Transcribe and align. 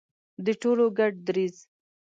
د 0.45 0.47
ټولو 0.61 0.85
ګډ 0.97 1.13
دریځ. 1.27 1.55